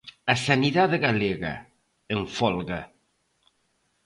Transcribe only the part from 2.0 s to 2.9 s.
en folga'.